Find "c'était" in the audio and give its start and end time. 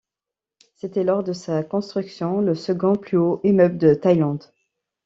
0.77-1.03